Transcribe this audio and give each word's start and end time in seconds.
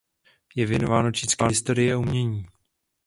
Je 0.55 0.65
věnováno 0.65 1.11
čínské 1.11 1.45
historii 1.45 1.93
a 1.93 1.97
umění. 1.97 2.45